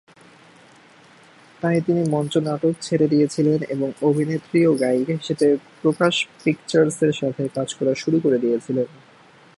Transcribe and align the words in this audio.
তাই 1.61 1.77
তিনি 1.81 2.01
মঞ্চ 2.09 2.33
নাটক 2.37 2.73
ছেড়ে 2.81 3.07
দিয়েছিলেন 3.07 3.59
এবং 3.69 3.87
অভিনেত্রী 4.01 4.59
ও 4.65 4.71
গায়িকা 4.81 5.13
হিসাবে 5.13 5.47
প্রকাশ 5.81 6.13
পিকচার্সের 6.43 7.13
সাথে 7.13 7.43
কাজ 7.55 7.69
করা 7.73 7.93
শুরু 7.95 8.17
করে 8.19 8.37
দিয়েছিলেন। 8.39 8.87